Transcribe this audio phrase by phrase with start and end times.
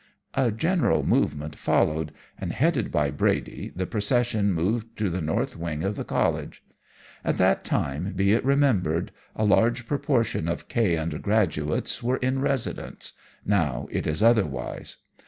[0.33, 5.83] "A general movement followed, and headed by Brady the procession moved to the north wing
[5.83, 6.63] of the College.
[7.23, 10.97] At that time, be it remembered, a large proportion of K.
[10.97, 13.13] undergrads were in residence
[13.45, 14.97] now it is otherwise.